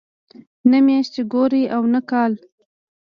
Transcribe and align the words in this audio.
نه 0.69 0.77
میاشت 0.85 1.15
ګوري 1.33 1.63
او 1.75 1.81
نه 1.93 1.99
کال. 2.09 2.33